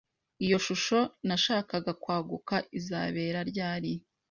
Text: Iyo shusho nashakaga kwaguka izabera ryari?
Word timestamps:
Iyo 0.45 0.57
shusho 0.65 0.99
nashakaga 1.27 1.91
kwaguka 2.01 2.55
izabera 2.79 3.39
ryari? 3.49 3.91